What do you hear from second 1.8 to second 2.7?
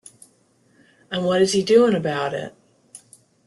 about it?